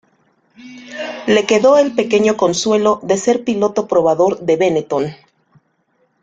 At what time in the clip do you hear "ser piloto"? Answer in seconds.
3.19-3.87